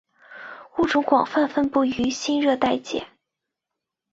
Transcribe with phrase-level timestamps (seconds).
[0.79, 3.05] 物种广泛分布于新热带界。